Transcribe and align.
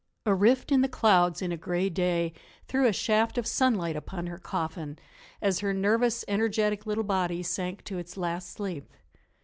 A 0.25 0.33
rift 0.33 0.71
in 0.71 0.81
the 0.81 0.87
clouds 0.89 1.43
in 1.43 1.51
a 1.51 1.57
gray 1.57 1.87
day 1.87 2.33
threw 2.67 2.87
a 2.87 2.91
shaft 2.91 3.37
of 3.37 3.45
sunlight 3.45 3.95
upon 3.95 4.25
her 4.25 4.39
coffin 4.39 4.97
as 5.43 5.59
her 5.59 5.75
nervous, 5.75 6.25
energetic 6.27 6.87
little 6.87 7.03
body 7.03 7.43
sank 7.43 7.83
to 7.83 7.99
its 7.99 8.17
last 8.17 8.49
sleep. 8.49 8.89